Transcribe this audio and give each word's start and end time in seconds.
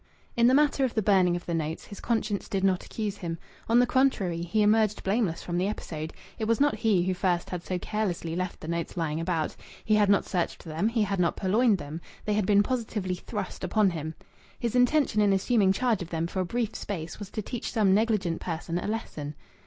In 0.35 0.47
the 0.47 0.55
matter 0.55 0.83
of 0.83 0.95
the 0.95 1.03
burning 1.03 1.35
of 1.35 1.45
the 1.45 1.53
notes 1.53 1.85
his 1.85 1.99
conscience 1.99 2.49
did 2.49 2.63
not 2.63 2.83
accuse 2.83 3.17
him. 3.17 3.37
On 3.69 3.77
the 3.77 3.85
contrary, 3.85 4.41
he 4.41 4.63
emerged 4.63 5.03
blameless 5.03 5.43
from 5.43 5.59
the 5.59 5.67
episode. 5.67 6.11
It 6.39 6.45
was 6.45 6.59
not 6.59 6.73
he 6.77 7.03
who 7.03 7.13
first 7.13 7.51
had 7.51 7.61
so 7.63 7.77
carelessly 7.77 8.35
left 8.35 8.61
the 8.61 8.67
notes 8.67 8.97
lying 8.97 9.19
about. 9.19 9.55
He 9.85 9.93
had 9.93 10.09
not 10.09 10.25
searched 10.25 10.63
for 10.63 10.69
them, 10.69 10.87
he 10.87 11.03
had 11.03 11.19
not 11.19 11.35
purloined 11.37 11.77
them. 11.77 12.01
They 12.25 12.33
had 12.33 12.47
been 12.47 12.63
positively 12.63 13.13
thrust 13.13 13.63
upon 13.63 13.91
him. 13.91 14.15
His 14.57 14.75
intention 14.75 15.21
in 15.21 15.33
assuming 15.33 15.71
charge 15.71 16.01
of 16.01 16.09
them 16.09 16.25
for 16.25 16.39
a 16.39 16.45
brief 16.45 16.73
space 16.75 17.19
was 17.19 17.29
to 17.29 17.43
teach 17.43 17.71
some 17.71 17.93
negligent 17.93 18.41
person 18.41 18.79
a 18.79 18.87
lesson. 18.87 19.35